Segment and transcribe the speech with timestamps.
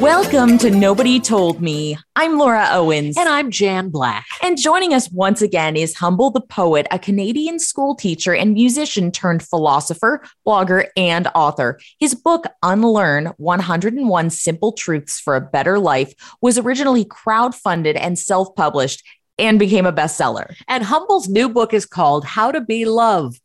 [0.00, 1.98] Welcome to Nobody Told Me.
[2.14, 3.16] I'm Laura Owens.
[3.16, 4.24] And I'm Jan Black.
[4.42, 9.10] And joining us once again is Humble the Poet, a Canadian school teacher and musician
[9.10, 11.78] turned philosopher, blogger, and author.
[11.98, 18.54] His book, Unlearn 101 Simple Truths for a Better Life, was originally crowdfunded and self
[18.54, 19.04] published
[19.38, 20.54] and became a bestseller.
[20.66, 23.40] And Humble's new book is called How to Be Loved.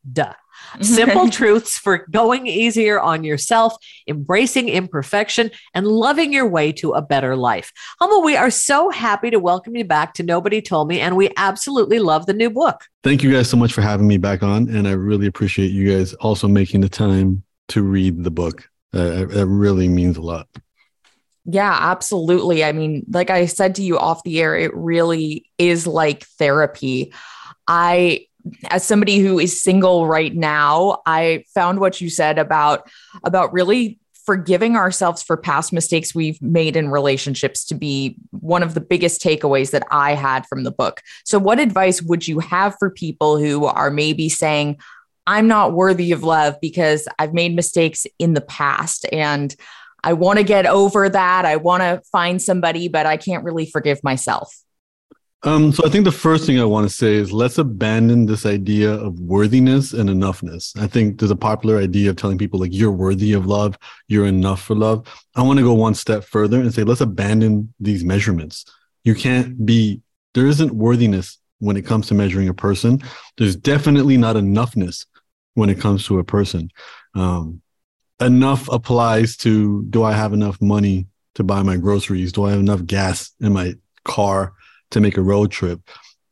[0.82, 3.76] Simple truths for going easier on yourself,
[4.08, 7.72] embracing imperfection, and loving your way to a better life.
[8.00, 11.30] Humble, we are so happy to welcome you back to Nobody Told Me, and we
[11.38, 12.86] absolutely love the new book.
[13.04, 14.70] Thank you guys so much for having me back on.
[14.70, 18.70] And I really appreciate you guys also making the time to read the book.
[18.96, 20.48] Uh, it really means a lot.
[21.46, 22.64] Yeah, absolutely.
[22.64, 27.14] I mean, like I said to you off the air, it really is like therapy.
[27.68, 28.28] I
[28.70, 32.90] as somebody who is single right now, I found what you said about
[33.24, 38.74] about really forgiving ourselves for past mistakes we've made in relationships to be one of
[38.74, 41.02] the biggest takeaways that I had from the book.
[41.26, 44.78] So what advice would you have for people who are maybe saying
[45.28, 49.54] I'm not worthy of love because I've made mistakes in the past and
[50.04, 51.46] I want to get over that.
[51.46, 54.54] I want to find somebody, but I can't really forgive myself.
[55.46, 58.46] Um, so I think the first thing I want to say is let's abandon this
[58.46, 60.78] idea of worthiness and enoughness.
[60.82, 64.26] I think there's a popular idea of telling people like you're worthy of love, you're
[64.26, 65.06] enough for love.
[65.36, 68.64] I want to go one step further and say let's abandon these measurements.
[69.04, 70.02] You can't be
[70.34, 73.02] there isn't worthiness when it comes to measuring a person.
[73.38, 75.06] There's definitely not enoughness
[75.56, 76.70] when it comes to a person.
[77.16, 77.62] Um,
[78.26, 82.32] enough applies to do I have enough money to buy my groceries?
[82.32, 83.74] Do I have enough gas in my
[84.06, 84.54] car
[84.92, 85.82] to make a road trip?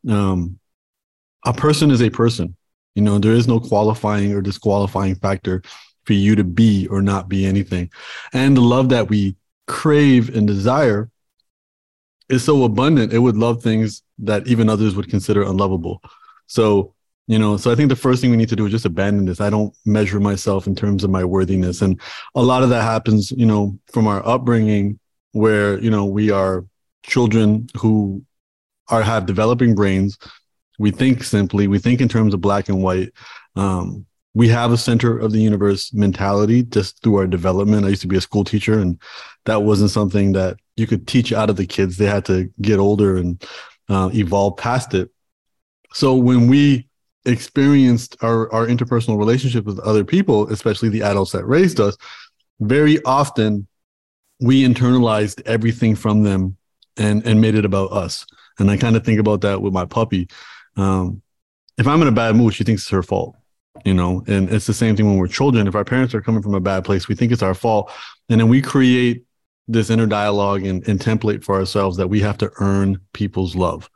[0.08, 0.60] Um,
[1.46, 2.56] a person is a person.
[2.96, 5.62] You know, there is no qualifying or disqualifying factor
[6.06, 7.90] for you to be or not be anything.
[8.34, 9.36] And the love that we
[9.68, 11.10] crave and desire
[12.30, 16.02] is so abundant, it would love things that even others would consider unlovable.
[16.48, 16.94] So
[17.32, 19.26] you know so i think the first thing we need to do is just abandon
[19.26, 19.40] this.
[19.40, 21.82] I don't measure myself in terms of my worthiness.
[21.82, 22.00] And
[22.36, 25.00] a lot of that happens you know from our upbringing
[25.32, 26.66] where you know we are
[27.04, 28.24] children who
[28.90, 30.18] are have developing brains.
[30.78, 33.12] We think simply we think in terms of black and white.
[33.56, 37.86] Um, we have a center of the universe mentality just through our development.
[37.86, 39.00] I used to be a school teacher and
[39.46, 41.98] that wasn't something that you could teach out of the kids.
[41.98, 43.44] They had to get older and
[43.90, 45.10] uh, evolve past it.
[45.94, 46.88] So when we
[47.26, 51.98] experienced our, our interpersonal relationship with other people, especially the adults that raised us,
[52.60, 53.68] very often
[54.40, 56.58] we internalized everything from them
[56.98, 58.26] and and made it about us.
[58.60, 60.28] And I kind of think about that with my puppy.
[60.76, 61.22] Um,
[61.78, 63.36] if I'm in a bad mood, she thinks it's her fault,
[63.86, 64.24] you know.
[64.28, 65.68] And it's the same thing when we're children.
[65.68, 67.92] If our parents are coming from a bad place, we think it's our fault,
[68.30, 69.24] and then we create
[69.68, 73.90] this inner dialogue and, and template for ourselves that we have to earn people's love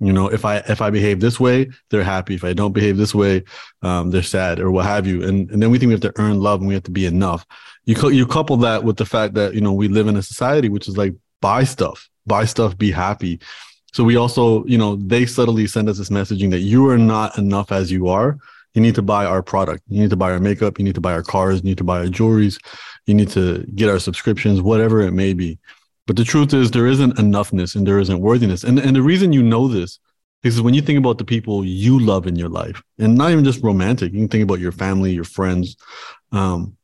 [0.00, 2.34] you know if i if i behave this way they're happy.
[2.34, 3.44] If i don't behave this way
[3.82, 5.22] um, they're sad or what have you.
[5.22, 7.06] And and then we think we have to earn love and we have to be
[7.06, 7.44] enough.
[7.84, 10.22] You cu- you couple that with the fact that you know we live in a
[10.22, 13.40] society which is like buy stuff buy stuff be happy.
[13.92, 17.36] So we also you know they subtly send us this messaging that you are not
[17.38, 18.38] enough as you are.
[18.74, 19.82] You need to buy our product.
[19.88, 20.78] You need to buy our makeup.
[20.78, 21.56] You need to buy our cars.
[21.62, 22.58] You need to buy our jewelries.
[23.06, 25.58] You need to get our subscriptions whatever it may be
[26.08, 28.64] but the truth is, there isn't enoughness and there isn't worthiness.
[28.64, 29.98] And, and the reason you know this
[30.42, 33.44] is when you think about the people you love in your life, and not even
[33.44, 35.76] just romantic, you can think about your family, your friends.
[36.32, 36.78] Um,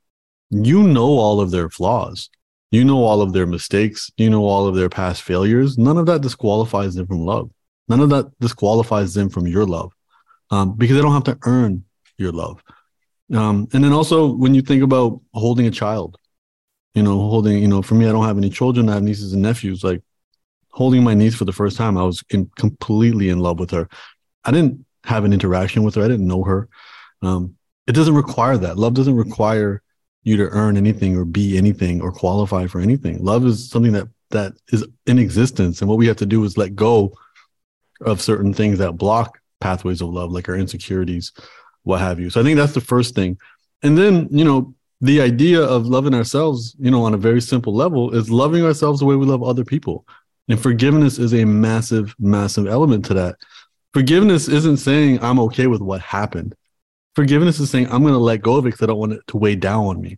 [0.50, 2.28] you know all of their flaws.
[2.70, 4.10] You know all of their mistakes.
[4.19, 5.78] You know all of their past failures.
[5.78, 7.50] None of that disqualifies them from love.
[7.88, 9.93] None of that disqualifies them from your love
[10.50, 11.84] um, because they don't have to earn
[12.19, 12.62] your love.
[13.32, 16.19] Um, and then also, when you think about holding a child,
[16.94, 18.88] you know, holding, you know, for me, I don't have any children.
[18.88, 19.82] I have nieces and nephews.
[19.82, 20.02] Like
[20.70, 23.88] holding my niece for the first time, I was in, completely in love with her.
[24.44, 26.05] I didn't have an interaction with her.
[26.05, 26.69] I didn't know her.
[27.23, 27.56] Um,
[27.87, 28.79] it doesn't require that.
[28.79, 29.82] Love doesn't require
[30.23, 33.23] you to earn anything or be anything or qualify for anything.
[33.23, 36.56] Love is something that that is in existence, and what we have to do is
[36.56, 37.12] let go
[38.00, 41.32] of certain things that block pathways of love, like our insecurities,
[41.82, 42.31] what have you.
[42.31, 43.38] So I think that's the first thing.
[43.82, 47.74] And then, you know, the idea of loving ourselves, you know, on a very simple
[47.74, 50.06] level is loving ourselves the way we love other people.
[50.48, 53.36] And forgiveness is a massive, massive element to that.
[53.92, 56.54] Forgiveness isn't saying I'm okay with what happened.
[57.14, 59.26] Forgiveness is saying I'm going to let go of it because I don't want it
[59.28, 60.16] to weigh down on me.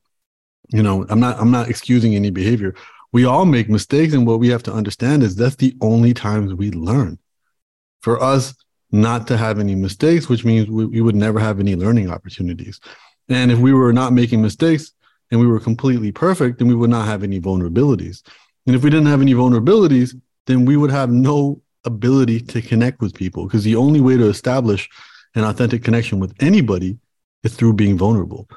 [0.69, 2.75] You know, I'm not I'm not excusing any behavior.
[3.13, 6.55] We all make mistakes, and what we have to understand is that's the only times
[6.55, 7.19] we learn.
[8.03, 8.55] For us
[8.93, 12.81] not to have any mistakes, which means we, we would never have any learning opportunities.
[13.29, 14.93] And if we were not making mistakes
[15.31, 18.23] and we were completely perfect, then we would not have any vulnerabilities.
[18.67, 23.01] And if we didn't have any vulnerabilities, then we would have no ability to connect
[23.01, 24.89] with people because the only way to establish
[25.35, 26.99] an authentic connection with anybody
[27.43, 28.49] is through being vulnerable.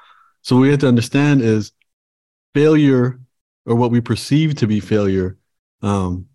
[0.41, 1.71] So what we have to understand is
[2.53, 3.19] failure
[3.65, 5.37] or what we perceive to be failure
[5.81, 6.27] um,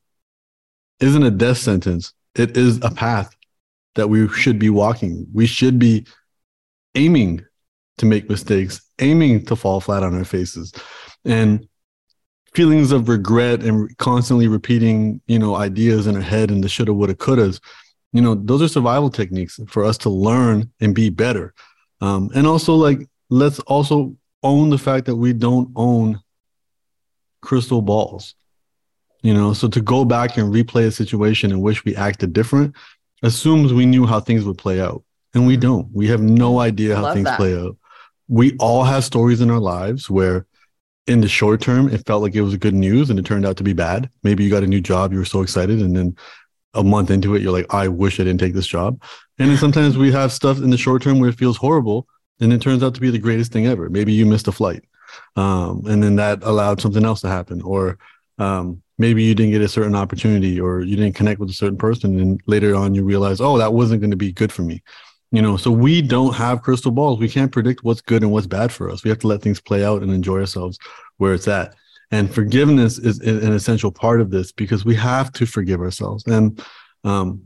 [1.00, 2.12] isn't a death sentence.
[2.34, 3.34] It is a path
[3.94, 5.26] that we should be walking.
[5.32, 6.06] We should be
[6.94, 7.44] aiming
[7.98, 10.72] to make mistakes, aiming to fall flat on our faces.
[11.24, 11.68] And
[12.54, 16.92] feelings of regret and constantly repeating, you know, ideas in our head and the shoulda,
[16.92, 17.60] woulda, couldas,
[18.12, 21.52] you know, those are survival techniques for us to learn and be better.
[22.00, 26.20] Um, and also, like, let's also own the fact that we don't own
[27.40, 28.34] crystal balls.
[29.22, 32.76] You know, so to go back and replay a situation in which we acted different
[33.22, 35.02] assumes we knew how things would play out.
[35.32, 35.88] And we don't.
[35.92, 37.38] We have no idea how Love things that.
[37.38, 37.76] play out.
[38.34, 40.44] We all have stories in our lives where
[41.06, 43.56] in the short term it felt like it was good news and it turned out
[43.58, 44.10] to be bad.
[44.24, 46.16] Maybe you got a new job, you were so excited, and then
[46.74, 49.00] a month into it, you're like, I wish I didn't take this job.
[49.38, 52.08] And then sometimes we have stuff in the short term where it feels horrible
[52.40, 53.88] and it turns out to be the greatest thing ever.
[53.88, 54.82] Maybe you missed a flight.
[55.36, 57.62] Um, and then that allowed something else to happen.
[57.62, 57.98] Or
[58.38, 61.78] um, maybe you didn't get a certain opportunity or you didn't connect with a certain
[61.78, 62.18] person.
[62.18, 64.82] And later on you realize, oh, that wasn't going to be good for me.
[65.34, 67.18] You know, so we don't have crystal balls.
[67.18, 69.02] We can't predict what's good and what's bad for us.
[69.02, 70.78] We have to let things play out and enjoy ourselves
[71.16, 71.74] where it's at.
[72.12, 76.24] And forgiveness is an essential part of this because we have to forgive ourselves.
[76.28, 76.64] And,
[77.02, 77.42] um,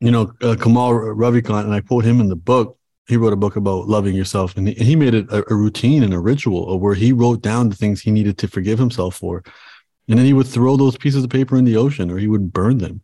[0.00, 2.76] you know, uh, Kamal Ravikant, and I quote him in the book,
[3.08, 6.12] he wrote a book about loving yourself and he, made it a, a routine and
[6.12, 9.42] a ritual of where he wrote down the things he needed to forgive himself for.
[10.08, 12.52] And then he would throw those pieces of paper in the ocean or he would
[12.52, 13.00] burn them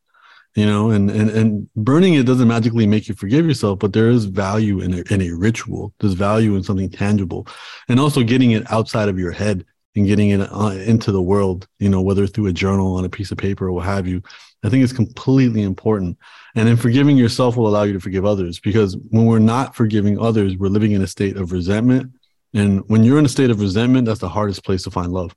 [0.54, 4.10] you know and and and burning it doesn't magically make you forgive yourself but there
[4.10, 5.94] is value in a, in a ritual.
[6.00, 7.46] There's value in something tangible.
[7.88, 9.64] And also getting it outside of your head
[9.94, 13.08] and getting it uh, into the world you know whether through a journal on a
[13.08, 14.22] piece of paper or what have you
[14.64, 16.18] i think it's completely important.
[16.54, 20.18] And then forgiving yourself will allow you to forgive others because when we're not forgiving
[20.18, 22.12] others we're living in a state of resentment.
[22.54, 25.34] And when you're in a state of resentment that's the hardest place to find love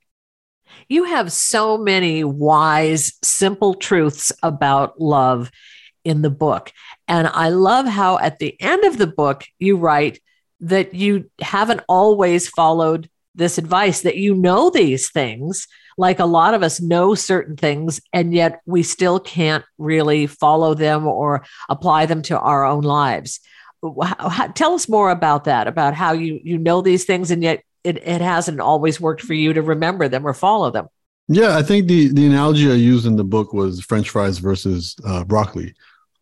[0.88, 5.50] You have so many wise, simple truths about love
[6.04, 6.72] in the book.
[7.08, 10.20] And I love how at the end of the book, you write
[10.60, 15.66] that you haven't always followed this advice, that you know these things.
[15.98, 20.74] Like a lot of us know certain things, and yet we still can't really follow
[20.74, 23.40] them or apply them to our own lives.
[23.82, 27.42] How- how- tell us more about that, about how you, you know these things, and
[27.42, 30.88] yet it, it hasn't always worked for you to remember them or follow them.
[31.28, 34.96] Yeah, I think the the analogy I used in the book was French fries versus
[35.04, 35.74] uh, broccoli.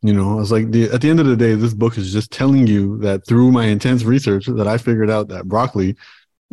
[0.03, 2.13] You know, I was like, the, at the end of the day, this book is
[2.13, 5.97] just telling you that through my intense research, that I figured out that broccoli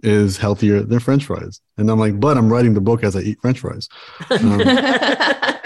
[0.04, 1.60] is healthier than French fries.
[1.78, 3.90] And I'm like, but I'm writing the book as I eat French fries.
[4.30, 4.62] Um,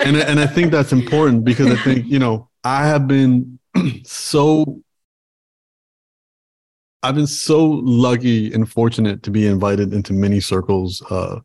[0.05, 3.59] and and I think that's important because I think you know I have been
[4.03, 4.81] so
[7.05, 11.39] I've been so lucky and fortunate to be invited into many circles, uh,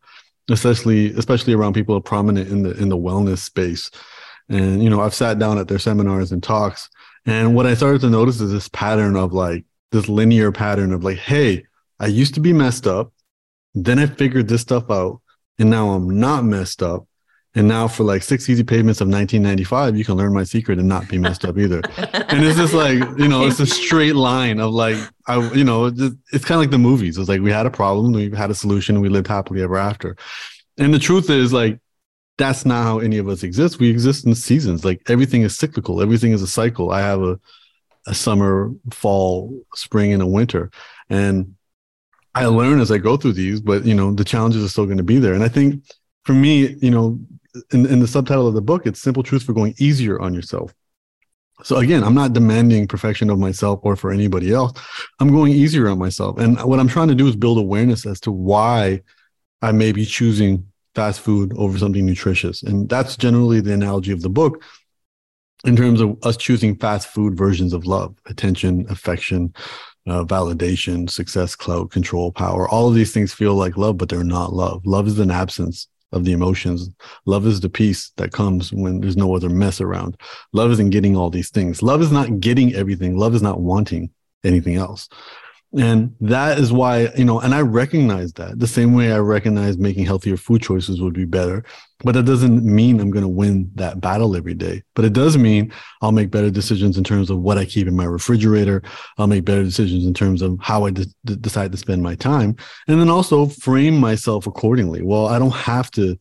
[0.48, 3.90] especially especially around people prominent in the in the wellness space.
[4.48, 6.88] And you know, I've sat down at their seminars and talks,
[7.26, 11.04] and what I started to notice is this pattern of like this linear pattern of
[11.04, 11.66] like, hey,
[11.98, 13.12] I used to be messed up,
[13.74, 15.20] then I figured this stuff out,
[15.58, 17.06] and now I'm not messed up.
[17.54, 20.88] And now for like six easy payments of 1995, you can learn my secret and
[20.88, 21.82] not be messed up either.
[22.30, 25.86] And it's just like, you know, it's a straight line of like, I, you know,
[25.86, 26.00] it's,
[26.32, 27.18] it's kind of like the movies.
[27.18, 29.76] It's like we had a problem, we had a solution, and we lived happily ever
[29.76, 30.16] after.
[30.78, 31.80] And the truth is like,
[32.38, 33.80] that's not how any of us exist.
[33.80, 34.84] We exist in seasons.
[34.84, 36.00] Like everything is cyclical.
[36.00, 36.92] Everything is a cycle.
[36.92, 37.40] I have a,
[38.06, 40.70] a summer, fall, spring, and a winter.
[41.08, 41.56] And
[42.34, 44.98] I learn as I go through these, but you know, the challenges are still going
[44.98, 45.34] to be there.
[45.34, 45.82] And I think
[46.24, 47.18] for me, you know,
[47.72, 50.74] in, in the subtitle of the book, it's simple truths for going easier on yourself.
[51.62, 54.72] So again, I'm not demanding perfection of myself or for anybody else.
[55.18, 56.38] I'm going easier on myself.
[56.38, 59.02] And what I'm trying to do is build awareness as to why
[59.60, 62.62] I may be choosing fast food over something nutritious.
[62.62, 64.62] And that's generally the analogy of the book.
[65.64, 69.54] in terms of us choosing fast food versions of love, attention, affection,
[70.06, 72.68] uh, validation, success, clout, control, power.
[72.68, 74.84] All of these things feel like love, but they're not love.
[74.86, 76.88] Love is an absence of the emotions.
[77.26, 80.16] Love is the peace that comes when there's no other mess around.
[80.52, 81.82] Love isn't getting all these things.
[81.82, 83.16] Love is not getting everything.
[83.16, 84.10] Love is not wanting
[84.44, 85.08] anything else.
[85.78, 89.78] And that is why, you know, and I recognize that the same way I recognize
[89.78, 91.64] making healthier food choices would be better.
[92.02, 94.82] But that doesn't mean I'm going to win that battle every day.
[94.94, 95.72] But it does mean
[96.02, 98.82] I'll make better decisions in terms of what I keep in my refrigerator.
[99.16, 102.56] I'll make better decisions in terms of how I de- decide to spend my time.
[102.88, 105.02] And then also frame myself accordingly.
[105.02, 106.18] Well, I don't have to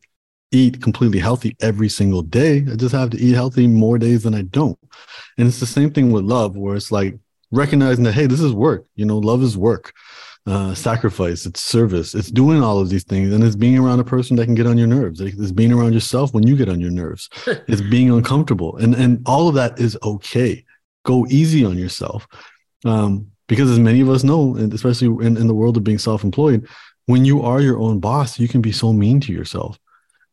[0.52, 2.58] eat completely healthy every single day.
[2.70, 4.78] I just have to eat healthy more days than I don't.
[5.38, 7.18] And it's the same thing with love, where it's like,
[7.50, 9.92] recognizing that hey this is work you know love is work
[10.46, 14.04] uh, sacrifice it's service it's doing all of these things and it's being around a
[14.04, 16.80] person that can get on your nerves it's being around yourself when you get on
[16.80, 17.28] your nerves
[17.68, 20.64] it's being uncomfortable and and all of that is okay.
[21.04, 22.26] Go easy on yourself
[22.84, 25.98] um, because as many of us know and especially in, in the world of being
[25.98, 26.66] self-employed
[27.06, 29.78] when you are your own boss you can be so mean to yourself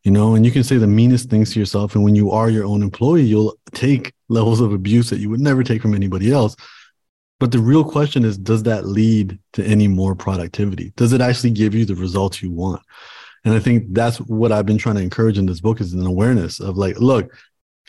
[0.03, 2.49] you know and you can say the meanest things to yourself and when you are
[2.49, 6.31] your own employee you'll take levels of abuse that you would never take from anybody
[6.31, 6.55] else
[7.39, 10.91] but the real question is, does that lead to any more productivity?
[10.95, 12.81] Does it actually give you the results you want?
[13.45, 16.05] And I think that's what I've been trying to encourage in this book is an
[16.05, 17.31] awareness of like, look,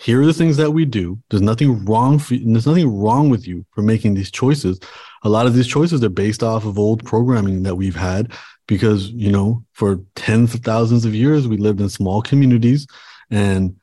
[0.00, 1.18] here are the things that we do.
[1.30, 4.78] There's nothing wrong for there's nothing wrong with you for making these choices.
[5.24, 8.32] A lot of these choices are based off of old programming that we've had
[8.68, 12.86] because, you know, for tens of thousands of years we lived in small communities
[13.30, 13.74] and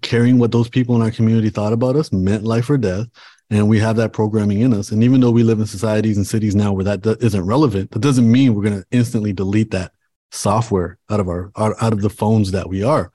[0.00, 3.06] caring what those people in our community thought about us meant life or death
[3.52, 4.90] and we have that programming in us.
[4.90, 8.00] And even though we live in societies and cities now where that isn't relevant, that
[8.00, 9.92] doesn't mean we're going to instantly delete that
[10.30, 13.12] software out of our out of the phones that we are.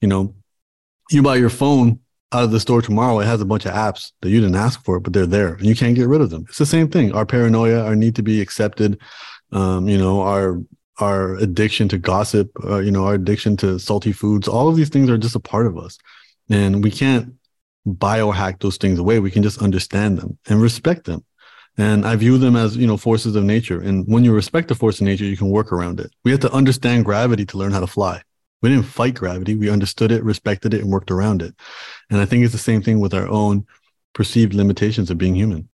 [0.00, 0.34] You know,
[1.10, 2.00] you buy your phone
[2.32, 4.84] out of the store tomorrow, it has a bunch of apps that you didn't ask
[4.84, 6.44] for, but they're there and you can't get rid of them.
[6.48, 7.12] It's the same thing.
[7.12, 9.00] Our paranoia, our need to be accepted,
[9.52, 10.60] um, you know, our
[11.00, 14.90] our addiction to gossip, uh, you know, our addiction to salty foods, all of these
[14.90, 15.98] things are just a part of us.
[16.50, 17.34] And we can't
[17.86, 19.18] biohack those things away.
[19.18, 21.24] We can just understand them and respect them.
[21.78, 23.80] And I view them as, you know, forces of nature.
[23.80, 26.12] And when you respect the force of nature, you can work around it.
[26.24, 28.22] We have to understand gravity to learn how to fly.
[28.60, 29.54] We didn't fight gravity.
[29.54, 31.54] We understood it, respected it, and worked around it.
[32.10, 33.66] And I think it's the same thing with our own
[34.12, 35.68] perceived limitations of being human.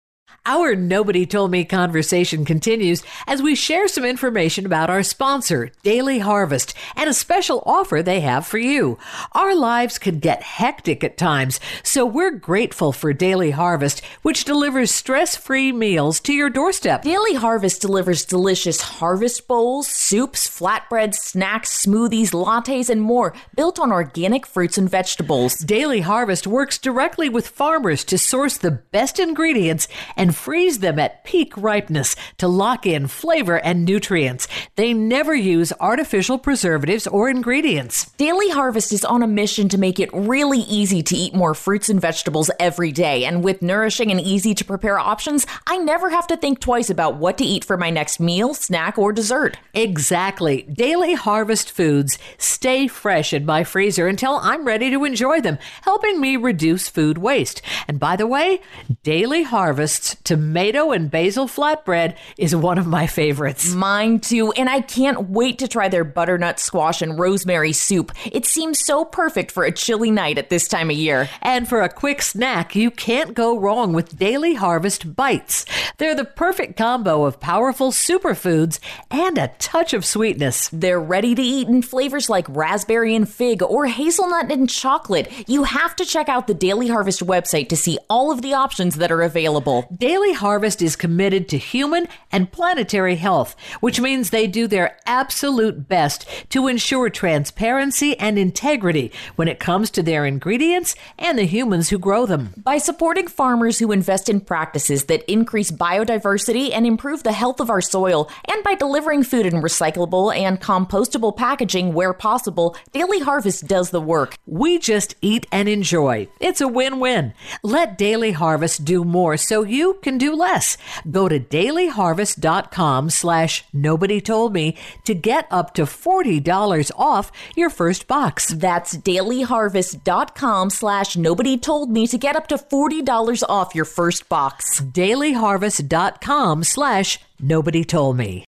[0.46, 6.20] Our Nobody Told Me conversation continues as we share some information about our sponsor, Daily
[6.20, 8.98] Harvest, and a special offer they have for you.
[9.32, 14.92] Our lives could get hectic at times, so we're grateful for Daily Harvest, which delivers
[14.92, 17.04] stress free meals to your doorstep.
[17.04, 23.94] Daily Harvest delivers delicious harvest bowls, soups, flatbreads, snacks, smoothies, lattes, and more built on
[23.94, 25.56] organic fruits and vegetables.
[25.60, 31.24] Daily Harvest works directly with farmers to source the best ingredients and freeze them at
[31.24, 34.48] peak ripeness to lock in flavor and nutrients.
[34.76, 38.12] They never use artificial preservatives or ingredients.
[38.18, 41.90] Daily Harvest is on a mission to make it really easy to eat more fruits
[41.90, 43.26] and vegetables every day.
[43.26, 47.16] And with nourishing and easy to prepare options, I never have to think twice about
[47.16, 49.58] what to eat for my next meal, snack, or dessert.
[49.74, 50.64] Exactly.
[50.64, 56.20] Daily Harvest foods stay fresh in my freezer until I'm ready to enjoy them, helping
[56.20, 57.62] me reduce food waste.
[57.88, 58.62] And by the way,
[59.04, 63.74] Daily Harvest's tomato and basil flatbread is one of my favorites.
[63.74, 68.12] Mine too, and I can't wait to try their butternut squash and rosemary soup.
[68.32, 71.30] It seems so perfect for a chilly night at this time of year.
[71.42, 75.66] And for a quick snack, you can't go wrong with Daily Harvest Bites.
[75.98, 78.80] They're the perfect combo of powerful superfoods
[79.12, 80.70] and a touch of sweetness.
[80.72, 85.32] They're ready to eat in flavors like raspberry and fig or hazelnut and chocolate.
[85.48, 88.96] You have to check out the Daily Harvest website to see all of the options
[88.96, 89.88] that are available.
[89.96, 95.88] Daily Harvest is committed to human and planetary health, which means they do their absolute
[95.88, 101.90] best to ensure transparency and integrity when it comes to their ingredients and the humans
[101.90, 102.54] who grow them.
[102.58, 107.70] By supporting farmers who invest in practices that increase biodiversity and improve the health of
[107.70, 113.68] our soil, and by delivering food in recyclable and compostable packaging where possible, Daily Harvest
[113.68, 114.38] does the work.
[114.46, 116.28] We just eat and enjoy.
[116.40, 117.34] It's a win win.
[117.64, 120.78] Let Daily Harvest do more so you can do less.
[121.10, 128.08] Go to dailyharvest.com slash nobody told me to get up to $40 off your first
[128.08, 128.50] box.
[128.50, 134.82] That's dailyharvest.com slash nobody told me to get up to $40 off your first box.
[134.82, 138.46] dailyharvest.com slash nobody told me.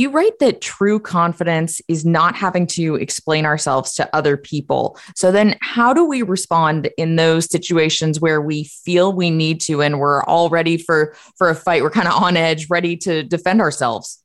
[0.00, 4.98] You write that true confidence is not having to explain ourselves to other people.
[5.14, 9.82] So then how do we respond in those situations where we feel we need to
[9.82, 13.22] and we're all ready for for a fight, we're kind of on edge, ready to
[13.22, 14.24] defend ourselves?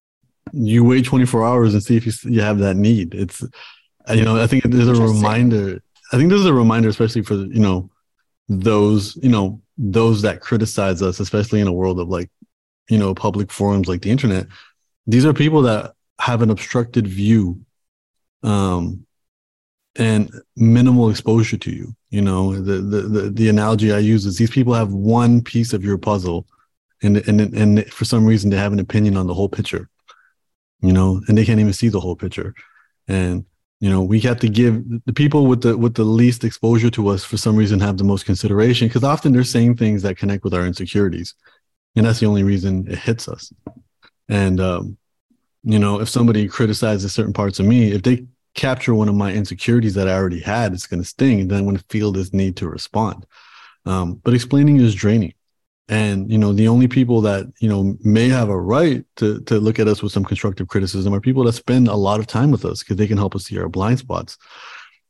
[0.54, 3.14] You wait 24 hours and see if you, you have that need.
[3.14, 3.44] It's
[4.14, 5.82] you know, I think there's a reminder.
[6.14, 7.90] I think this is a reminder especially for you know
[8.48, 12.30] those, you know, those that criticize us, especially in a world of like,
[12.90, 14.48] you know, public forums like the internet,
[15.08, 17.60] these are people that have an obstructed view
[18.44, 19.06] um,
[19.98, 21.96] and minimal exposure to you.
[22.10, 25.74] You know, the, the, the, the analogy I use is these people have one piece
[25.74, 26.48] of your puzzle
[27.04, 29.90] and, and, and for some reason they have an opinion on the whole picture,
[30.82, 32.54] you know, and they can't even see the whole picture.
[33.08, 33.46] And
[33.80, 37.08] you know we have to give the people with the with the least exposure to
[37.10, 40.44] us for some reason have the most consideration because often they're saying things that connect
[40.44, 41.36] with our insecurities
[41.96, 43.52] and that's the only reason it hits us
[44.30, 44.98] and um,
[45.64, 49.34] you know if somebody criticizes certain parts of me if they capture one of my
[49.34, 52.12] insecurities that i already had it's going to sting and then i'm going to feel
[52.12, 53.26] this need to respond.
[53.86, 55.34] Um, but explaining is draining.
[55.88, 59.60] And you know the only people that you know may have a right to to
[59.60, 62.50] look at us with some constructive criticism are people that spend a lot of time
[62.50, 64.36] with us because they can help us see our blind spots.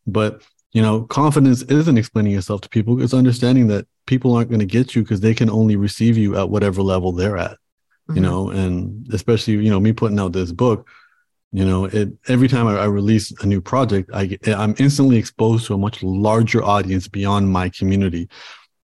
[0.05, 0.41] But
[0.73, 4.65] you know confidence isn't explaining yourself to people it's understanding that people aren't going to
[4.65, 7.57] get you because they can only receive you at whatever level they're at
[8.07, 8.15] mm-hmm.
[8.15, 10.87] you know and especially you know me putting out this book
[11.51, 15.67] you know it every time I, I release a new project i i'm instantly exposed
[15.67, 18.29] to a much larger audience beyond my community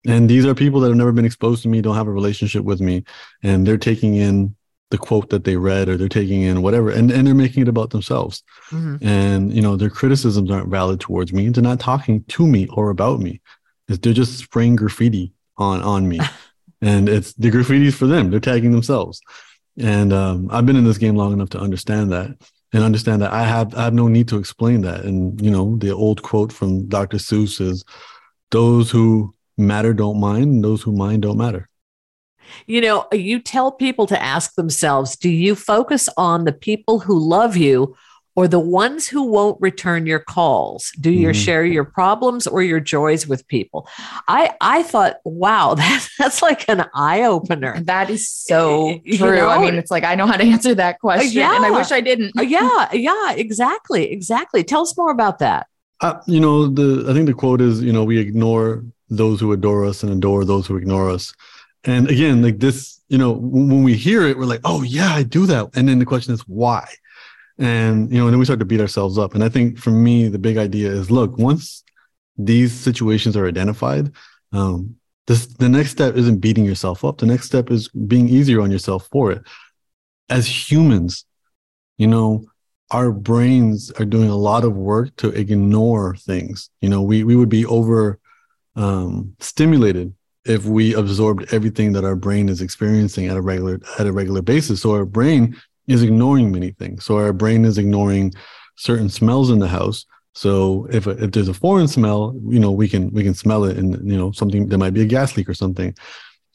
[0.08, 2.63] and these are people that have never been exposed to me, don't have a relationship
[2.63, 3.04] with me,
[3.44, 4.56] and they're taking in
[4.90, 7.70] the quote that they read or they're taking in whatever and, and they're making it
[7.70, 8.44] about themselves.
[8.72, 9.08] Mm-hmm.
[9.08, 11.48] And you know, their criticisms aren't valid towards me.
[11.50, 13.42] They're not talking to me or about me.
[13.88, 16.20] They're just spraying graffiti on on me.
[16.81, 18.29] and it's the graffiti's for them.
[18.29, 19.21] They're tagging themselves.
[19.79, 22.35] And um, I've been in this game long enough to understand that
[22.73, 25.03] and understand that I have I have no need to explain that.
[25.03, 27.17] And you know, the old quote from Dr.
[27.17, 27.83] Seuss is
[28.51, 31.69] those who matter don't mind, and those who mind don't matter.
[32.65, 37.17] You know, you tell people to ask themselves do you focus on the people who
[37.17, 37.96] love you
[38.35, 40.91] or the ones who won't return your calls?
[41.00, 41.35] Do you mm.
[41.35, 43.87] share your problems or your joys with people?
[44.27, 47.79] I I thought, wow, that, that's like an eye opener.
[47.81, 49.37] That is so you true.
[49.37, 49.50] Know?
[49.50, 51.55] I mean, it's like I know how to answer that question, yeah.
[51.55, 52.31] and I wish I didn't.
[52.35, 54.63] yeah, yeah, exactly, exactly.
[54.63, 55.67] Tell us more about that.
[56.00, 59.51] Uh, you know, the I think the quote is, you know, we ignore those who
[59.51, 61.33] adore us and adore those who ignore us.
[61.83, 65.24] And again, like this, you know, when we hear it, we're like, oh yeah, I
[65.24, 65.70] do that.
[65.75, 66.87] And then the question is why?
[67.61, 69.35] And you know, and then we start to beat ourselves up.
[69.35, 71.83] And I think for me, the big idea is look, once
[72.35, 74.11] these situations are identified,
[74.51, 74.95] um,
[75.27, 77.19] this the next step isn't beating yourself up.
[77.19, 79.43] The next step is being easier on yourself for it.
[80.27, 81.25] As humans,
[82.00, 82.45] you know,
[82.89, 86.71] our brains are doing a lot of work to ignore things.
[86.81, 88.19] You know, we we would be over
[88.75, 94.07] um, stimulated if we absorbed everything that our brain is experiencing at a regular at
[94.07, 94.81] a regular basis.
[94.81, 97.05] So our brain is ignoring many things.
[97.05, 98.33] So our brain is ignoring
[98.75, 100.05] certain smells in the house.
[100.33, 103.77] So if if there's a foreign smell, you know, we can we can smell it,
[103.77, 105.94] and you know, something there might be a gas leak or something.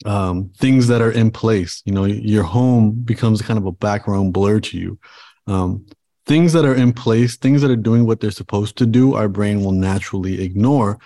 [0.05, 4.33] Um, things that are in place, you know, your home becomes kind of a background
[4.33, 4.99] blur to you.
[5.47, 5.85] Um,
[6.27, 9.27] things that are in place, things that are doing what they're supposed to do, our
[9.27, 10.99] brain will naturally ignore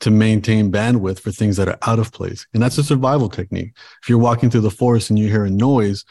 [0.00, 2.46] to maintain bandwidth for things that are out of place.
[2.52, 3.72] And that's a survival technique.
[4.02, 6.04] If you're walking through the forest and you hear a noise,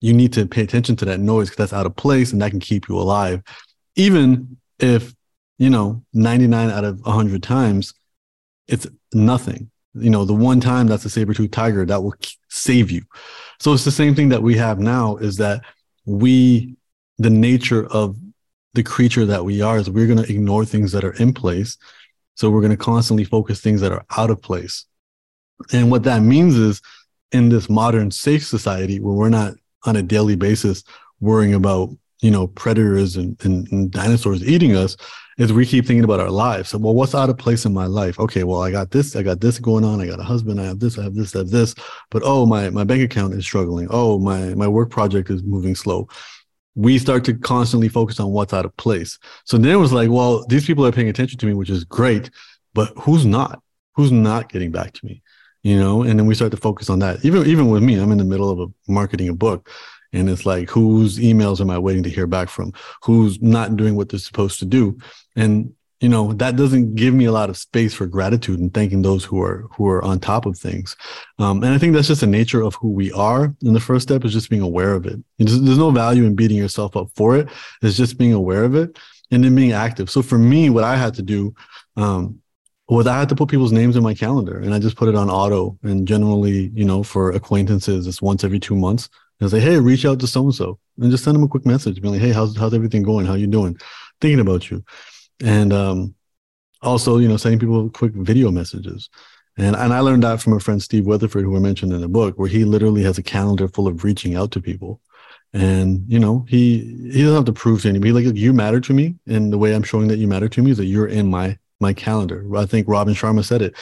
[0.00, 2.50] you need to pay attention to that noise because that's out of place and that
[2.50, 3.42] can keep you alive.
[3.96, 5.14] Even if,
[5.58, 7.94] you know, 99 out of 100 times,
[8.68, 9.70] it's nothing.
[9.94, 12.14] You know, the one time that's a saber tooth tiger that will
[12.48, 13.02] save you.
[13.58, 15.62] So it's the same thing that we have now is that
[16.04, 16.76] we,
[17.18, 18.16] the nature of
[18.74, 21.76] the creature that we are is we're going to ignore things that are in place
[22.38, 24.84] so we're going to constantly focus things that are out of place.
[25.72, 26.80] And what that means is
[27.32, 30.84] in this modern safe society where we're not on a daily basis
[31.20, 34.96] worrying about, you know, predators and, and, and dinosaurs eating us,
[35.38, 36.70] is we keep thinking about our lives.
[36.70, 38.18] So, well, what's out of place in my life?
[38.18, 40.00] Okay, well, I got this, I got this going on.
[40.00, 41.74] I got a husband, I have this, I have this, I have this.
[42.10, 43.86] But oh, my my bank account is struggling.
[43.90, 46.08] Oh, my my work project is moving slow
[46.78, 49.18] we start to constantly focus on what's out of place.
[49.44, 51.82] So then it was like, well, these people are paying attention to me, which is
[51.82, 52.30] great,
[52.72, 53.60] but who's not?
[53.96, 55.20] Who's not getting back to me?
[55.68, 57.22] You know, and then we start to focus on that.
[57.26, 59.68] Even even with me, I'm in the middle of a marketing a book.
[60.14, 62.72] And it's like, whose emails am I waiting to hear back from?
[63.02, 64.96] Who's not doing what they're supposed to do?
[65.36, 69.02] And you know that doesn't give me a lot of space for gratitude and thanking
[69.02, 70.96] those who are who are on top of things
[71.40, 74.04] um, and i think that's just the nature of who we are and the first
[74.04, 77.08] step is just being aware of it there's, there's no value in beating yourself up
[77.16, 77.48] for it
[77.82, 78.96] it's just being aware of it
[79.32, 81.52] and then being active so for me what i had to do
[81.96, 82.40] um,
[82.94, 85.14] was i had to put people's names in my calendar and i just put it
[85.14, 85.78] on auto.
[85.82, 89.08] And generally you know for acquaintances it's once every two months.
[89.40, 91.64] And say hey reach out to so and so and just send them a quick
[91.64, 93.26] message being like hey how's, how's everything going?
[93.26, 93.78] How you doing?
[94.20, 94.84] Thinking about you.
[95.44, 96.14] And um,
[96.82, 99.08] also you know sending people quick video messages.
[99.56, 102.08] And and I learned that from a friend Steve Weatherford who I mentioned in the
[102.08, 105.00] book where he literally has a calendar full of reaching out to people.
[105.52, 108.12] And you know he he doesn't have to prove to anybody.
[108.12, 110.72] Like you matter to me and the way I'm showing that you matter to me
[110.72, 112.44] is that you're in my my calendar.
[112.56, 113.74] I think Robin Sharma said it.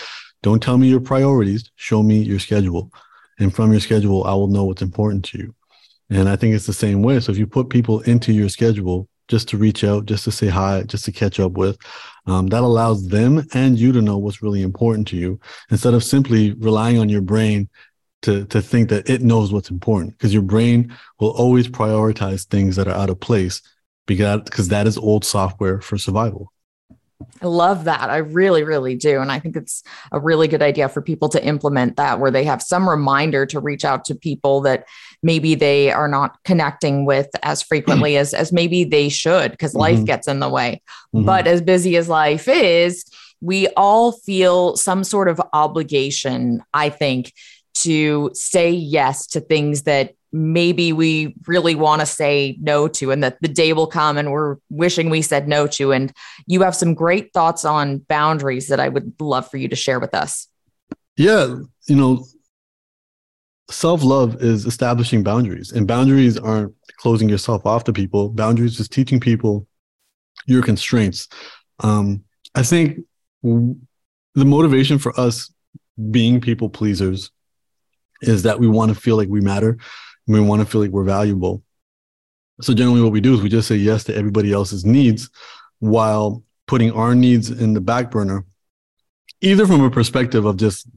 [0.42, 1.70] Don't tell me your priorities.
[1.76, 2.92] Show me your schedule.
[3.38, 5.54] And from your schedule I will know what's important to you.
[6.10, 7.20] And I think it's the same way.
[7.20, 10.46] So if you put people into your schedule just to reach out, just to say
[10.46, 11.76] hi, just to catch up with.
[12.26, 16.04] Um, that allows them and you to know what's really important to you instead of
[16.04, 17.68] simply relying on your brain
[18.22, 20.12] to, to think that it knows what's important.
[20.12, 23.62] Because your brain will always prioritize things that are out of place
[24.06, 26.52] because, because that is old software for survival.
[27.42, 28.10] I love that.
[28.10, 29.20] I really, really do.
[29.20, 32.44] And I think it's a really good idea for people to implement that where they
[32.44, 34.86] have some reminder to reach out to people that
[35.22, 39.80] maybe they are not connecting with as frequently as, as maybe they should because mm-hmm.
[39.80, 40.82] life gets in the way.
[41.14, 41.24] Mm-hmm.
[41.24, 43.04] But as busy as life is,
[43.40, 47.32] we all feel some sort of obligation, I think,
[47.76, 53.22] to say yes to things that maybe we really want to say no to and
[53.24, 56.12] that the day will come and we're wishing we said no to and
[56.46, 59.98] you have some great thoughts on boundaries that I would love for you to share
[59.98, 60.48] with us.
[61.16, 61.56] Yeah,
[61.88, 62.26] you know,
[63.70, 68.28] self-love is establishing boundaries and boundaries aren't closing yourself off to people.
[68.28, 69.66] Boundaries is teaching people
[70.46, 71.28] your constraints.
[71.80, 73.00] Um, I think
[73.42, 73.76] the
[74.34, 75.52] motivation for us
[76.10, 77.30] being people pleasers
[78.22, 79.78] is that we want to feel like we matter
[80.26, 81.62] we want to feel like we're valuable.
[82.60, 85.30] So generally what we do is we just say yes to everybody else's needs
[85.78, 88.44] while putting our needs in the back burner,
[89.40, 90.88] either from a perspective of just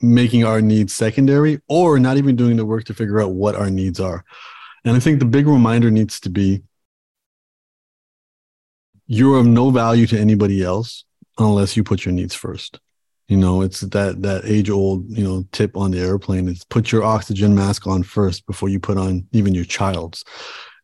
[0.00, 3.70] making our needs secondary or not even doing the work to figure out what our
[3.70, 4.24] needs are.
[4.84, 6.62] And I think the big reminder needs to be
[9.06, 11.04] you're of no value to anybody else
[11.36, 12.78] unless you put your needs first.
[13.30, 16.90] You know, it's that that age old, you know, tip on the airplane is put
[16.90, 20.24] your oxygen mask on first before you put on even your child's.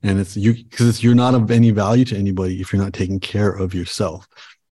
[0.04, 3.18] And it's you because you're not of any value to anybody if you're not taking
[3.18, 4.28] care of yourself.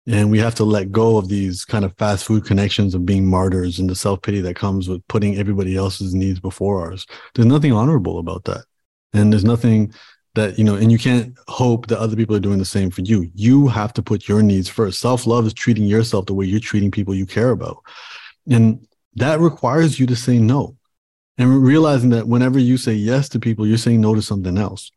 [0.08, 3.24] And we have to let go of these kind of fast food connections of being
[3.24, 7.06] martyrs and the self pity that comes with putting everybody else's needs before ours.
[7.36, 8.64] There's nothing honorable about that.
[9.12, 9.94] And there's nothing
[10.34, 13.02] that you know and you can't hope that other people are doing the same for
[13.02, 13.30] you.
[13.34, 15.00] You have to put your needs first.
[15.00, 17.78] Self-love is treating yourself the way you're treating people you care about.
[18.48, 20.76] And that requires you to say no.
[21.38, 24.90] And realizing that whenever you say yes to people you're saying no to something else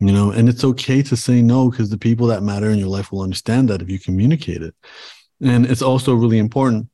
[0.00, 0.30] you know?
[0.30, 3.22] And it's okay to say no because the people that matter in your life will
[3.22, 4.74] understand that if you communicate it.
[5.40, 6.88] And it's also really important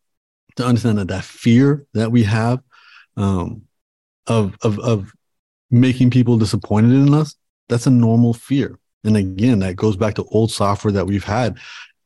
[0.57, 2.61] to understand that that fear that we have
[3.17, 3.63] um,
[4.27, 5.13] of of of
[5.71, 7.37] making people disappointed in us
[7.71, 8.79] that's a normal fear.
[9.05, 11.57] And again, that goes back to old software that we've had.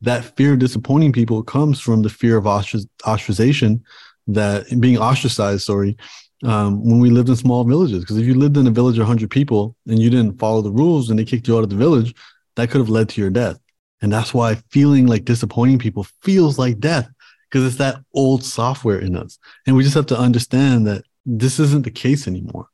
[0.02, 3.80] That fear of disappointing people comes from the fear of ostracization,
[4.28, 5.96] that being ostracized, sorry,
[6.44, 8.00] um, when we lived in small villages.
[8.00, 10.70] Because if you lived in a village of 100 people and you didn't follow the
[10.70, 12.14] rules and they kicked you out of the village,
[12.56, 13.58] that could have led to your death.
[14.02, 17.08] And that's why feeling like disappointing people feels like death
[17.50, 19.38] because it's that old software in us.
[19.66, 22.68] And we just have to understand that this isn't the case anymore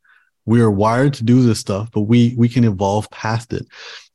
[0.50, 3.64] we are wired to do this stuff but we we can evolve past it.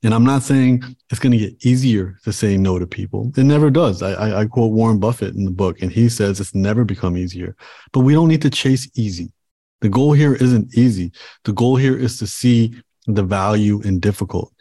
[0.03, 3.31] And i'm not saying it's going to get easier to say no to people.
[3.37, 4.03] It never does.
[4.03, 7.15] I, I, I quote warren buffett in the book and he says it's never become
[7.15, 7.55] easier.
[7.93, 9.31] But we don't need to chase easy.
[9.79, 11.13] The goal here isn't easy.
[11.45, 12.59] The goal here is to see
[13.07, 14.51] the value in difficult.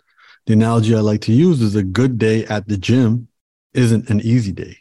[0.47, 3.27] The analogy i like to use is a good day at the gym
[3.73, 4.77] isn't an easy day.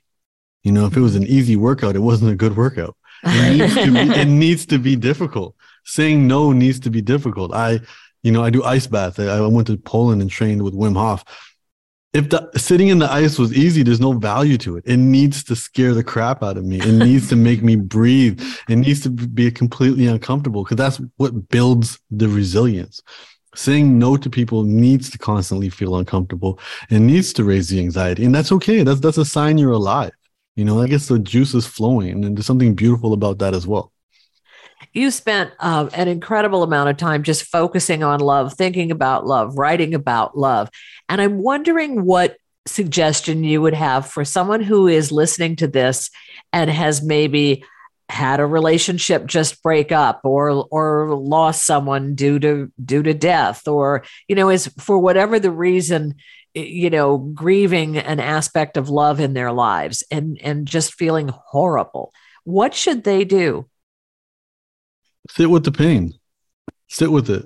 [0.61, 2.95] You know if it was an easy workout it wasn't a good workout.
[3.25, 7.53] It needs to be, it needs to be difficult saying no needs to be difficult.
[7.53, 7.79] I,
[8.23, 9.19] you know, I do ice bath.
[9.19, 11.23] I, I went to Poland and trained with Wim Hof.
[12.13, 14.83] If the sitting in the ice was easy, there's no value to it.
[14.85, 16.79] It needs to scare the crap out of me.
[16.79, 18.39] It needs to make me breathe.
[18.69, 23.01] It needs to be completely uncomfortable because that's what builds the resilience.
[23.55, 26.59] Saying no to people needs to constantly feel uncomfortable
[26.91, 28.25] and needs to raise the anxiety.
[28.25, 28.83] And that's okay.
[28.83, 30.11] That's that's a sign you're alive.
[30.55, 33.65] You know, I guess the juice is flowing and there's something beautiful about that as
[33.65, 33.92] well
[34.93, 39.57] you spent uh, an incredible amount of time just focusing on love, thinking about love,
[39.57, 40.69] writing about love.
[41.09, 46.09] And I'm wondering what suggestion you would have for someone who is listening to this
[46.53, 47.65] and has maybe
[48.09, 53.67] had a relationship just break up or or lost someone due to due to death
[53.67, 56.13] or you know is for whatever the reason
[56.53, 62.13] you know grieving an aspect of love in their lives and and just feeling horrible
[62.43, 63.65] what should they do
[65.29, 66.13] sit with the pain.
[66.89, 67.45] Sit with it.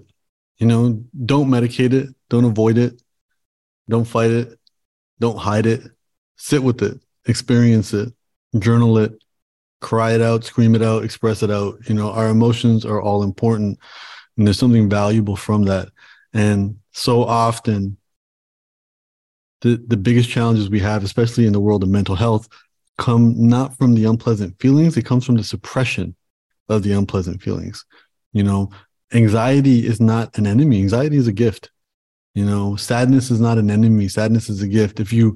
[0.57, 2.09] You know don't medicate it.
[2.29, 3.01] Don't avoid it.
[3.89, 4.59] Don't fight it.
[5.19, 5.81] Don't hide it.
[6.35, 6.99] Sit with it.
[7.25, 8.13] Experience it.
[8.57, 9.13] Journal it.
[9.79, 11.77] Cry it out, scream it out, express it out.
[11.87, 13.77] You know, our emotions are all important
[14.35, 15.89] and there's something valuable from that.
[16.33, 17.97] And so often
[19.61, 22.47] the, the biggest challenges we have, especially in the world of mental health,
[22.97, 26.15] come not from the unpleasant feelings, it comes from the suppression
[26.69, 27.85] of the unpleasant feelings.
[28.33, 28.69] You know,
[29.13, 31.71] anxiety is not an enemy, anxiety is a gift.
[32.35, 34.99] You know, sadness is not an enemy, sadness is a gift.
[34.99, 35.35] If you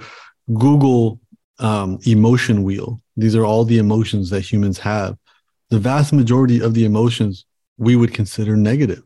[0.54, 1.20] Google
[1.62, 3.02] um, emotion wheel.
[3.16, 5.18] These are all the emotions that humans have.
[5.70, 7.46] The vast majority of the emotions
[7.78, 9.04] we would consider negative,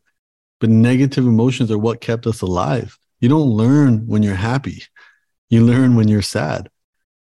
[0.60, 2.98] but negative emotions are what kept us alive.
[3.20, 4.84] You don't learn when you're happy.
[5.50, 6.70] You learn when you're sad.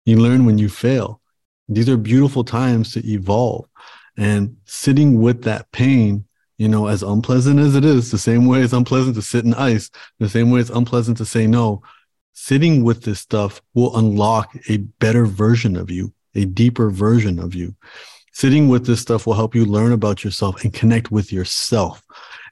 [0.05, 1.21] You learn when you fail.
[1.69, 3.67] These are beautiful times to evolve.
[4.16, 6.25] And sitting with that pain,
[6.59, 9.55] you know, as unpleasant as it is, the same way it's unpleasant to sit in
[9.55, 11.83] ice, the same way it's unpleasant to say no,
[12.35, 17.55] sitting with this stuff will unlock a better version of you, a deeper version of
[17.55, 17.75] you.
[18.33, 22.03] Sitting with this stuff will help you learn about yourself and connect with yourself.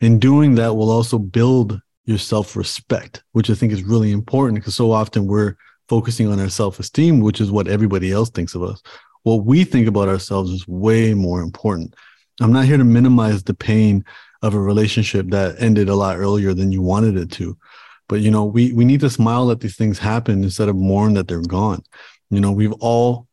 [0.01, 4.59] And doing that will also build your self respect, which I think is really important
[4.59, 5.55] because so often we're
[5.89, 8.83] focusing on our self esteem, which is what everybody else thinks of us.
[9.23, 11.95] What we think about ourselves is way more important.
[12.41, 14.05] I'm not here to minimize the pain
[14.43, 17.57] of a relationship that ended a lot earlier than you wanted it to.
[18.09, 21.15] But you know, we we need to smile that these things happen instead of mourn
[21.15, 21.83] that they're gone.
[22.31, 23.29] You know, we've all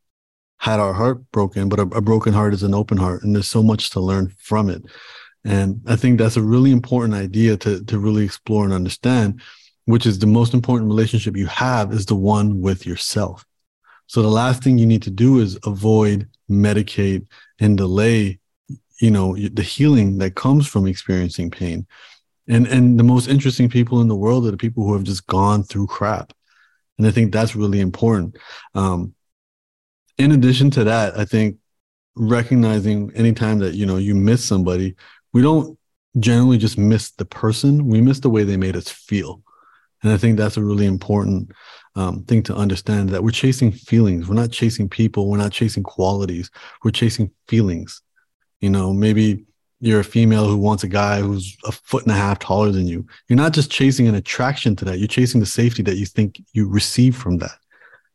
[0.58, 3.48] had our heart broken, but a, a broken heart is an open heart, and there's
[3.48, 4.84] so much to learn from it.
[5.46, 9.42] And I think that's a really important idea to to really explore and understand,
[9.86, 13.46] which is the most important relationship you have is the one with yourself.
[14.08, 17.28] So the last thing you need to do is avoid, medicate,
[17.60, 18.40] and delay,
[19.00, 21.86] you know, the healing that comes from experiencing pain.
[22.48, 25.28] And and the most interesting people in the world are the people who have just
[25.28, 26.34] gone through crap.
[26.98, 28.38] And i think that's really important.
[28.74, 29.14] Um,
[30.18, 31.58] in addition to that i think
[32.16, 34.96] recognizing anytime that you know you miss somebody
[35.32, 35.78] we don't
[36.20, 37.88] generally just miss the person.
[37.88, 39.44] We miss the way they made us feel.
[40.04, 41.52] And i think that's a really important
[41.98, 45.84] um, thing to understand that we're chasing feelings we're not chasing people we're not chasing
[45.84, 46.50] qualities
[46.84, 48.02] we're chasing feelings
[48.62, 49.46] you know maybe
[49.80, 52.88] you're a female who wants a guy who's a foot and a half taller than
[52.88, 53.06] you.
[53.28, 56.42] You're not just chasing an attraction to that, you're chasing the safety that you think
[56.54, 57.58] you receive from that.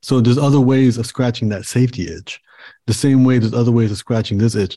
[0.00, 2.40] So there's other ways of scratching that safety itch.
[2.86, 4.76] The same way there's other ways of scratching this itch.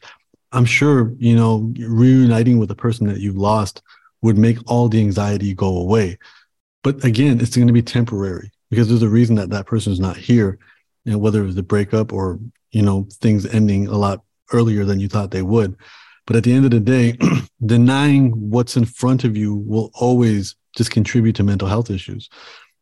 [0.51, 3.81] I'm sure, you know, reuniting with a person that you've lost
[4.21, 6.19] would make all the anxiety go away.
[6.83, 9.99] But again, it's going to be temporary because there's a reason that that person is
[9.99, 10.58] not here.
[11.06, 12.39] Know, whether it was the breakup or,
[12.71, 15.78] you know, things ending a lot earlier than you thought they would
[16.25, 17.17] but at the end of the day,
[17.65, 22.30] denying what's in front of you will always just contribute to mental health issues.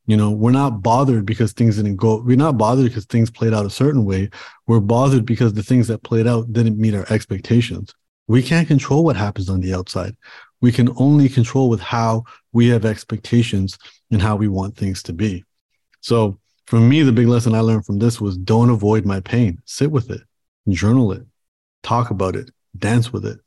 [0.06, 3.54] You know, we're not bothered because things didn't go, we're not bothered because things played
[3.54, 4.30] out a certain way.
[4.68, 7.94] We're bothered because the things that played out didn't meet our expectations.
[8.28, 10.16] We can't control what happens on the outside.
[10.62, 13.78] We can only control with how we have expectations
[14.12, 15.44] and how we want things to be.
[16.04, 16.38] So
[16.68, 19.62] for me, the big lesson I learned from this was don't avoid my pain.
[19.66, 20.22] Sit with it,
[20.68, 21.26] journal it,
[21.82, 23.40] talk about it, dance with it,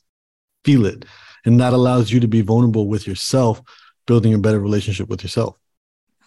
[0.64, 1.04] feel it.
[1.44, 3.60] And that allows you to be vulnerable with yourself,
[4.06, 5.56] building a better relationship with yourself.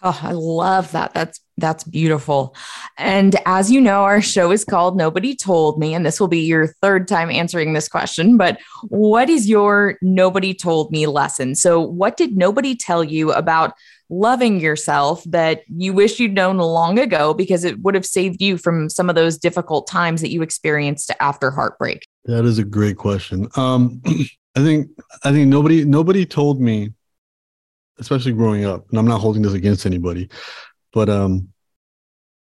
[0.02, 1.12] Oh, I love that.
[1.12, 2.56] That's that's beautiful.
[2.96, 6.40] And as you know, our show is called Nobody Told Me, and this will be
[6.40, 8.36] your third time answering this question.
[8.36, 11.54] But what is your nobody told me lesson?
[11.54, 13.74] So, what did nobody tell you about
[14.08, 18.56] loving yourself that you wish you'd known long ago because it would have saved you
[18.56, 22.06] from some of those difficult times that you experienced after heartbreak?
[22.24, 23.48] That is a great question.
[23.56, 24.02] Um,
[24.56, 24.88] I think
[25.24, 26.92] I think nobody nobody told me,
[28.00, 30.28] especially growing up, and I'm not holding this against anybody,
[30.92, 31.48] but um,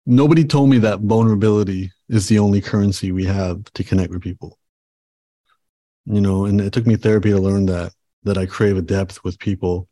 [0.05, 4.60] nobody told me that vulnerability is the only currency we have to connect with people.
[6.05, 9.23] You know, and it took me therapy to learn that that I crave a depth
[9.23, 9.88] with people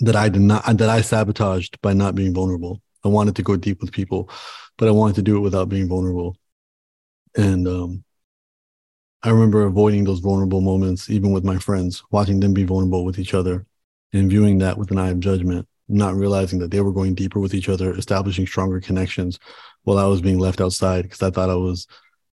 [0.00, 2.80] that I did not that I sabotaged by not being vulnerable.
[3.04, 4.30] I wanted to go deep with people,
[4.76, 6.36] but I wanted to do it without being vulnerable.
[7.36, 8.04] And um,
[9.22, 13.18] I remember avoiding those vulnerable moments, even with my friends, watching them be vulnerable with
[13.18, 13.66] each other
[14.12, 17.40] and viewing that with an eye of judgment not realizing that they were going deeper
[17.40, 19.38] with each other, establishing stronger connections
[19.84, 21.86] while I was being left outside because I thought I was,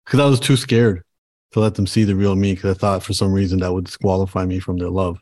[0.05, 1.05] because I was too scared
[1.53, 3.85] to let them see the real me because I thought for some reason that would
[3.85, 5.19] disqualify me from their love.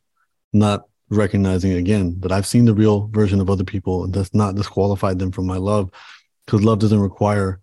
[0.54, 4.54] Not recognizing again that I've seen the real version of other people and that's not
[4.54, 5.90] disqualified them from my love
[6.46, 7.60] because love doesn't require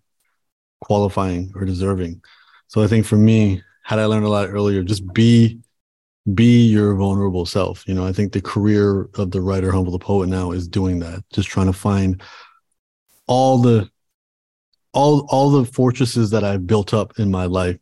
[0.80, 2.22] qualifying or deserving.
[2.68, 5.58] So I think for me, had I learned a lot earlier, just be
[6.34, 7.86] be your vulnerable self.
[7.86, 10.98] You know, I think the career of the writer Humble the Poet now is doing
[11.00, 12.22] that, just trying to find
[13.26, 13.90] all the
[14.92, 17.78] all all the fortresses that I've built up in my life.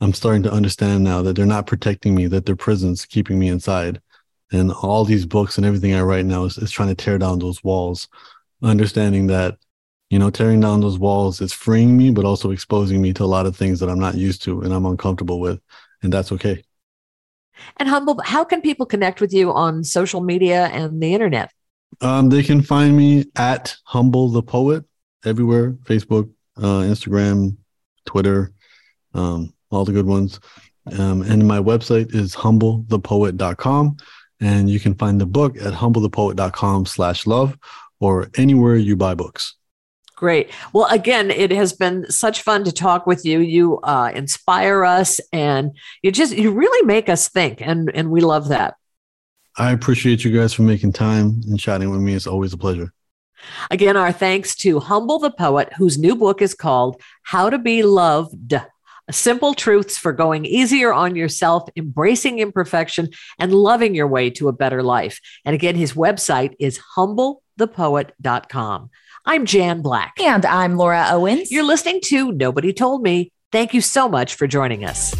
[0.00, 3.48] I'm starting to understand now that they're not protecting me, that they're prisons keeping me
[3.48, 4.00] inside.
[4.52, 7.38] And all these books and everything I write now is, is trying to tear down
[7.38, 8.08] those walls,
[8.62, 9.56] understanding that
[10.10, 13.26] you know, tearing down those walls is freeing me, but also exposing me to a
[13.26, 15.60] lot of things that I'm not used to and I'm uncomfortable with.
[16.02, 16.62] And that's okay.
[17.76, 21.50] And Humble, how can people connect with you on social media and the internet?
[22.00, 24.84] Um, they can find me at Humble the Poet
[25.24, 27.56] everywhere Facebook, uh, Instagram,
[28.04, 28.52] Twitter,
[29.14, 30.40] um, all the good ones.
[30.98, 33.96] Um, and my website is humblethepoet.com.
[34.40, 37.56] And you can find the book at humblethepoet.com slash love
[38.00, 39.54] or anywhere you buy books.
[40.16, 40.50] Great.
[40.72, 43.40] Well, again, it has been such fun to talk with you.
[43.40, 48.20] You uh, inspire us, and you just you really make us think, and and we
[48.20, 48.74] love that.
[49.56, 52.14] I appreciate you guys for making time and chatting with me.
[52.14, 52.92] It's always a pleasure.
[53.70, 57.82] Again, our thanks to Humble the Poet, whose new book is called How to Be
[57.82, 58.54] Loved
[59.10, 64.52] Simple Truths for Going Easier on Yourself, Embracing Imperfection, and Loving Your Way to a
[64.52, 65.20] Better Life.
[65.44, 68.90] And again, his website is humblethepoet.com.
[69.26, 70.20] I'm Jan Black.
[70.20, 71.50] And I'm Laura Owens.
[71.50, 73.32] You're listening to Nobody Told Me.
[73.52, 75.14] Thank you so much for joining us.